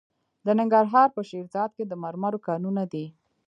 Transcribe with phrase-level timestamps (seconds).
[0.45, 3.05] د ننګرهار په شیرزاد کې د مرمرو کانونه دي.